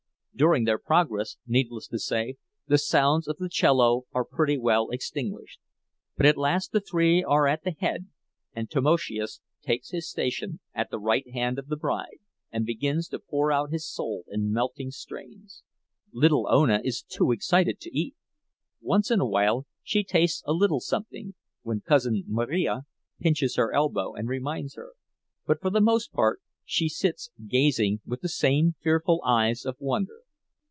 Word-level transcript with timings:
During 0.33 0.63
their 0.63 0.79
progress, 0.79 1.37
needless 1.45 1.87
to 1.89 1.99
say, 1.99 2.37
the 2.65 2.79
sounds 2.79 3.27
of 3.27 3.37
the 3.37 3.49
cello 3.49 4.05
are 4.11 4.25
pretty 4.25 4.57
well 4.57 4.89
extinguished; 4.89 5.59
but 6.17 6.25
at 6.25 6.37
last 6.37 6.71
the 6.71 6.79
three 6.79 7.23
are 7.23 7.45
at 7.47 7.63
the 7.63 7.75
head, 7.77 8.07
and 8.55 8.67
Tamoszius 8.67 9.41
takes 9.61 9.91
his 9.91 10.09
station 10.09 10.59
at 10.73 10.89
the 10.89 10.97
right 10.97 11.29
hand 11.31 11.59
of 11.59 11.67
the 11.67 11.75
bride 11.75 12.17
and 12.51 12.65
begins 12.65 13.07
to 13.09 13.19
pour 13.19 13.51
out 13.51 13.69
his 13.71 13.85
soul 13.87 14.23
in 14.29 14.51
melting 14.51 14.89
strains. 14.89 15.63
Little 16.11 16.47
Ona 16.49 16.81
is 16.83 17.03
too 17.03 17.31
excited 17.31 17.79
to 17.81 17.95
eat. 17.95 18.15
Once 18.79 19.11
in 19.11 19.19
a 19.19 19.27
while 19.27 19.67
she 19.83 20.03
tastes 20.03 20.41
a 20.47 20.53
little 20.53 20.79
something, 20.79 21.35
when 21.61 21.81
Cousin 21.81 22.23
Marija 22.25 22.85
pinches 23.19 23.57
her 23.57 23.73
elbow 23.75 24.15
and 24.15 24.27
reminds 24.27 24.73
her; 24.73 24.93
but, 25.45 25.61
for 25.61 25.69
the 25.69 25.81
most 25.81 26.11
part, 26.11 26.41
she 26.65 26.89
sits 26.89 27.29
gazing 27.47 27.99
with 28.07 28.21
the 28.21 28.29
same 28.29 28.73
fearful 28.81 29.21
eyes 29.23 29.65
of 29.65 29.75
wonder. 29.77 30.19